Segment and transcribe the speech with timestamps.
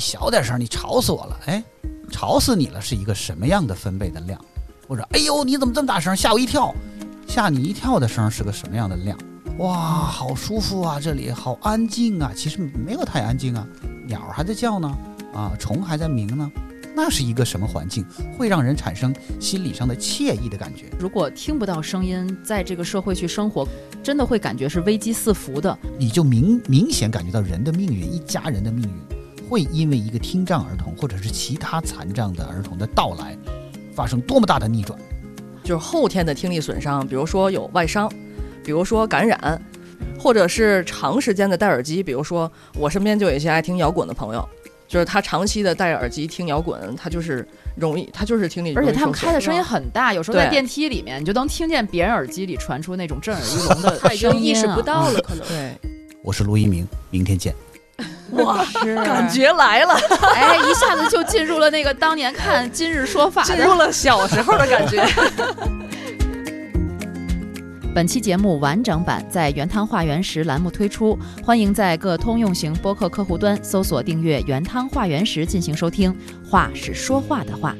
[0.00, 1.38] 小点声，你吵死我了。
[1.46, 1.62] 哎，
[2.10, 4.42] 吵死你了是一个什么样的分贝的量？
[4.88, 6.74] 或者，哎呦，你怎么这么大声，吓我一跳，
[7.28, 9.16] 吓你一跳的声是个什么样的量？
[9.58, 12.32] 哇，好舒服啊，这里好安静啊。
[12.34, 13.64] 其实没有太安静啊，
[14.06, 14.98] 鸟还在叫呢，
[15.34, 16.50] 啊，虫还在鸣呢。
[16.92, 18.04] 那是一个什么环境，
[18.36, 20.86] 会让人产生心理上的惬意的感觉？
[20.98, 23.66] 如果听不到声音，在这个社会去生活，
[24.02, 25.78] 真的会感觉是危机四伏的。
[25.96, 29.16] 你就明明显感觉到人的命运，一家人的命运，
[29.50, 33.36] 会因为一个听障儿童或者是其他残障的儿童的到来，
[33.92, 34.96] 发生多么大的逆转？
[35.64, 38.08] 就是后天的听力损伤，比如说有外伤，
[38.62, 39.60] 比如说感染，
[40.16, 44.48] 或者是长时间的戴耳机，比如说我身边就有一些爱听摇滚的朋友。
[44.86, 47.46] 就是他长期的戴着耳机听摇滚，他就是
[47.76, 48.74] 容易，他就是听力。
[48.74, 55.46] 而且他们开的声音很大，有时候在电梯里面，你就能听见别人耳机里传出那种震耳欲聋的 声音，意识不到了，可能。
[55.46, 55.76] 对，
[56.24, 57.54] 我是陆一鸣，明天见。
[58.32, 58.64] 哇，
[59.04, 59.94] 感觉来了，
[60.34, 65.04] 哎，一下子就进入了那个当年看《今日说法》，进入了小时候的感觉。
[67.92, 76.16] 本期节目完整版在“原汤化原石”栏目推出，欢迎在各通用型播客客户端搜索订阅“原汤化原石”进行收听。
[76.48, 77.74] 话是说话的话。